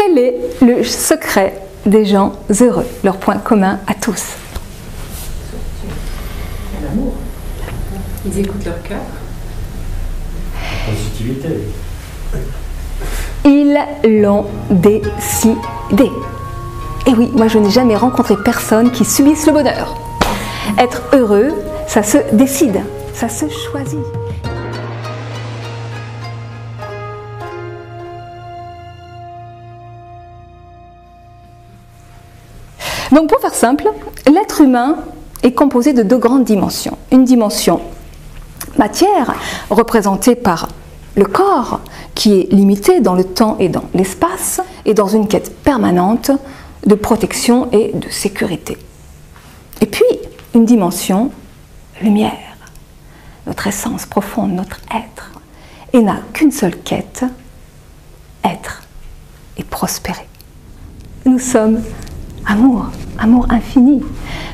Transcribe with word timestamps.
quel 0.00 0.18
est 0.18 0.34
le 0.62 0.82
secret 0.82 1.60
des 1.84 2.04
gens 2.04 2.32
heureux 2.60 2.86
Leur 3.04 3.18
point 3.18 3.36
commun 3.36 3.78
à 3.86 3.94
tous? 3.94 4.34
L'amour. 6.82 7.12
Ils 8.24 8.38
écoutent 8.38 8.64
leur 8.64 8.82
cœur. 8.82 8.98
Positivité. 10.86 11.48
Ils 13.44 13.78
l'ont 14.22 14.46
décidé. 14.70 16.10
Et 17.06 17.12
oui, 17.12 17.30
moi 17.34 17.48
je 17.48 17.58
n'ai 17.58 17.70
jamais 17.70 17.96
rencontré 17.96 18.36
personne 18.42 18.90
qui 18.92 19.04
subisse 19.04 19.46
le 19.46 19.52
bonheur. 19.52 19.96
Être 20.78 21.02
heureux, 21.12 21.52
ça 21.86 22.02
se 22.02 22.18
décide, 22.32 22.80
ça 23.12 23.28
se 23.28 23.46
choisit. 23.48 23.98
Donc 33.12 33.28
pour 33.28 33.40
faire 33.40 33.54
simple, 33.54 33.88
l'être 34.26 34.60
humain 34.60 34.96
est 35.42 35.52
composé 35.52 35.92
de 35.92 36.02
deux 36.02 36.18
grandes 36.18 36.44
dimensions. 36.44 36.96
Une 37.10 37.24
dimension 37.24 37.80
matière, 38.78 39.34
représentée 39.68 40.36
par 40.36 40.68
le 41.16 41.24
corps, 41.24 41.80
qui 42.14 42.40
est 42.40 42.52
limité 42.52 43.00
dans 43.00 43.14
le 43.14 43.24
temps 43.24 43.56
et 43.58 43.68
dans 43.68 43.84
l'espace, 43.94 44.60
et 44.84 44.94
dans 44.94 45.08
une 45.08 45.26
quête 45.26 45.56
permanente 45.62 46.30
de 46.86 46.94
protection 46.94 47.68
et 47.72 47.92
de 47.94 48.08
sécurité. 48.08 48.78
Et 49.80 49.86
puis, 49.86 50.04
une 50.54 50.64
dimension 50.64 51.30
lumière, 52.00 52.56
notre 53.46 53.66
essence 53.66 54.06
profonde, 54.06 54.52
notre 54.52 54.80
être, 54.94 55.32
et 55.92 56.00
n'a 56.00 56.18
qu'une 56.32 56.52
seule 56.52 56.76
quête, 56.76 57.24
être 58.44 58.82
et 59.56 59.64
prospérer. 59.64 60.26
Nous 61.26 61.38
sommes 61.38 61.82
amour, 62.46 62.86
amour 63.20 63.46
infini. 63.50 64.02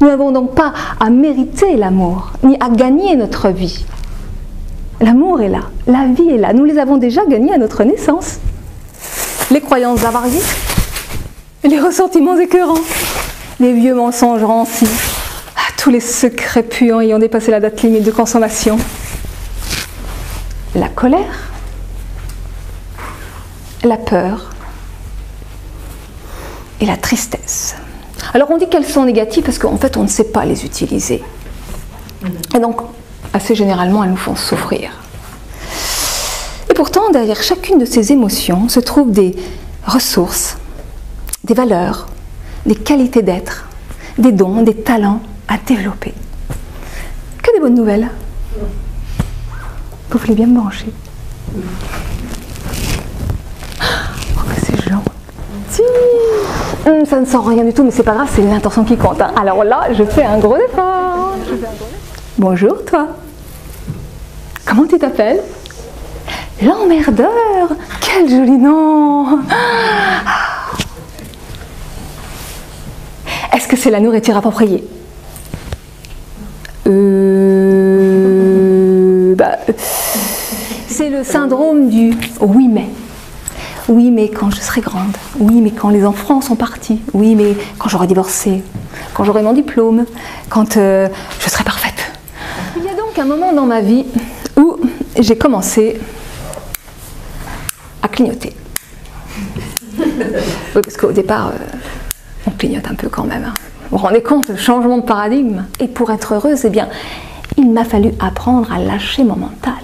Nous 0.00 0.06
n'avons 0.06 0.32
donc 0.32 0.54
pas 0.54 0.72
à 1.00 1.10
mériter 1.10 1.76
l'amour, 1.76 2.32
ni 2.42 2.56
à 2.60 2.68
gagner 2.68 3.16
notre 3.16 3.48
vie. 3.48 3.84
L'amour 5.00 5.40
est 5.40 5.48
là, 5.48 5.62
la 5.86 6.06
vie 6.06 6.30
est 6.30 6.38
là. 6.38 6.52
Nous 6.52 6.64
les 6.64 6.78
avons 6.78 6.96
déjà 6.96 7.22
gagnés 7.26 7.52
à 7.52 7.58
notre 7.58 7.82
naissance. 7.84 8.38
Les 9.50 9.60
croyances 9.60 10.04
avariées, 10.04 10.40
les 11.64 11.80
ressentiments 11.80 12.38
écœurants, 12.38 12.80
les 13.60 13.72
vieux 13.72 13.94
mensonges 13.94 14.44
rancis, 14.44 14.88
ah, 15.56 15.60
tous 15.76 15.90
les 15.90 16.00
secrets 16.00 16.62
puants 16.62 17.00
ayant 17.00 17.18
dépassé 17.18 17.50
la 17.50 17.60
date 17.60 17.82
limite 17.82 18.04
de 18.04 18.10
consommation, 18.10 18.78
la 20.74 20.88
colère, 20.88 21.50
la 23.84 23.96
peur 23.96 24.50
et 26.80 26.86
la 26.86 26.96
tristesse. 26.96 27.76
Alors 28.34 28.50
on 28.50 28.58
dit 28.58 28.68
qu'elles 28.68 28.86
sont 28.86 29.04
négatives 29.04 29.44
parce 29.44 29.58
qu'en 29.58 29.76
fait 29.76 29.96
on 29.96 30.02
ne 30.02 30.08
sait 30.08 30.24
pas 30.24 30.44
les 30.44 30.64
utiliser. 30.64 31.22
Et 32.54 32.58
donc 32.58 32.80
assez 33.32 33.54
généralement 33.54 34.04
elles 34.04 34.10
nous 34.10 34.16
font 34.16 34.36
souffrir. 34.36 34.90
Et 36.70 36.74
pourtant 36.74 37.10
derrière 37.10 37.42
chacune 37.42 37.78
de 37.78 37.84
ces 37.84 38.12
émotions 38.12 38.68
se 38.68 38.80
trouvent 38.80 39.12
des 39.12 39.36
ressources, 39.86 40.56
des 41.44 41.54
valeurs, 41.54 42.06
des 42.64 42.76
qualités 42.76 43.22
d'être, 43.22 43.68
des 44.18 44.32
dons, 44.32 44.62
des 44.62 44.74
talents 44.74 45.20
à 45.48 45.58
développer. 45.58 46.14
Que 47.42 47.52
des 47.52 47.60
bonnes 47.60 47.74
nouvelles. 47.74 48.08
Vous 50.10 50.18
voulez 50.18 50.34
bien 50.34 50.46
me 50.46 50.60
brancher? 50.60 50.92
Oh, 53.80 54.40
c'est 54.64 54.76
gentil 54.88 55.82
Sent 57.24 57.38
rien 57.46 57.64
du 57.64 57.72
tout, 57.72 57.84
mais 57.84 57.90
c'est 57.90 58.02
pas 58.02 58.12
grave, 58.14 58.28
c'est 58.34 58.42
l'intention 58.42 58.84
qui 58.84 58.96
compte. 58.96 59.20
hein. 59.22 59.30
Alors 59.40 59.62
là, 59.64 59.84
je 59.92 60.02
fais 60.04 60.24
un 60.24 60.38
gros 60.38 60.56
effort. 60.56 61.34
Bonjour, 62.36 62.84
toi. 62.84 63.06
Comment 64.66 64.84
tu 64.86 64.98
t'appelles? 64.98 65.40
L'emmerdeur 66.62 67.28
Quel 68.00 68.28
joli 68.28 68.58
nom 68.58 69.38
Est-ce 73.52 73.68
que 73.68 73.76
c'est 73.76 73.90
la 73.90 74.00
nourriture 74.00 74.36
appropriée? 74.36 74.82
Euh, 76.88 76.92
bah, 79.36 79.58
C'est 80.88 81.10
le 81.10 81.22
syndrome 81.24 81.88
du 81.88 82.14
oui 82.40 82.68
mais. 82.68 82.86
Oui 83.88 84.10
mais 84.10 84.28
quand 84.28 84.50
je 84.50 84.60
serai 84.60 84.80
grande. 84.80 85.16
Oui 85.38 85.60
mais 85.60 85.70
quand 85.70 85.90
les 85.90 86.04
enfants 86.04 86.40
sont 86.40 86.56
partis. 86.56 87.00
Oui 87.12 87.34
mais 87.34 87.56
quand 87.78 87.88
j'aurai 87.88 88.06
divorcé. 88.06 88.62
Quand 89.14 89.24
j'aurai 89.24 89.42
mon 89.42 89.52
diplôme. 89.52 90.04
Quand 90.48 90.76
euh, 90.76 91.08
je 91.40 91.48
serai 91.50 91.64
parfaite. 91.64 92.12
Il 92.76 92.84
y 92.84 92.88
a 92.88 92.94
donc 92.94 93.18
un 93.18 93.24
moment 93.24 93.52
dans 93.52 93.66
ma 93.66 93.80
vie 93.80 94.04
où 94.56 94.76
j'ai 95.18 95.36
commencé 95.36 96.00
à 98.02 98.08
clignoter. 98.08 98.54
Oui, 99.98 100.80
parce 100.82 100.96
qu'au 100.96 101.12
départ, 101.12 101.48
euh, 101.48 101.76
on 102.46 102.50
clignote 102.52 102.86
un 102.90 102.94
peu 102.94 103.08
quand 103.08 103.24
même. 103.24 103.44
hein. 103.44 103.54
Vous 103.90 103.98
vous 103.98 104.04
rendez 104.04 104.22
compte, 104.22 104.48
le 104.48 104.56
changement 104.56 104.96
de 104.98 105.02
paradigme 105.02 105.64
Et 105.78 105.86
pour 105.86 106.10
être 106.10 106.34
heureuse, 106.34 106.64
eh 106.64 106.70
bien, 106.70 106.88
il 107.58 107.70
m'a 107.70 107.84
fallu 107.84 108.12
apprendre 108.20 108.72
à 108.72 108.78
lâcher 108.78 109.22
mon 109.22 109.36
mental, 109.36 109.74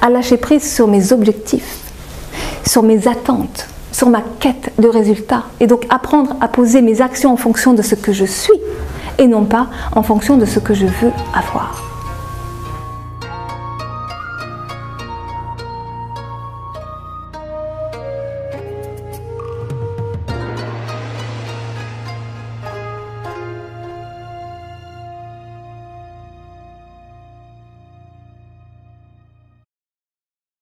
à 0.00 0.10
lâcher 0.10 0.36
prise 0.36 0.72
sur 0.72 0.86
mes 0.86 1.12
objectifs, 1.12 1.78
sur 2.66 2.82
mes 2.82 3.08
attentes, 3.08 3.68
sur 3.92 4.08
ma 4.08 4.22
quête 4.40 4.72
de 4.78 4.88
résultats, 4.88 5.44
et 5.60 5.66
donc 5.66 5.86
apprendre 5.88 6.36
à 6.40 6.48
poser 6.48 6.82
mes 6.82 7.00
actions 7.00 7.32
en 7.32 7.36
fonction 7.36 7.74
de 7.74 7.82
ce 7.82 7.94
que 7.94 8.12
je 8.12 8.24
suis, 8.24 8.60
et 9.18 9.26
non 9.26 9.44
pas 9.44 9.68
en 9.92 10.02
fonction 10.02 10.36
de 10.36 10.44
ce 10.44 10.58
que 10.58 10.74
je 10.74 10.86
veux 10.86 11.12
avoir. 11.34 11.93